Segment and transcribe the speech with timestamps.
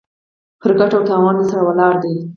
[0.61, 2.15] پر ګټه و تاوان درسره ولاړ دی.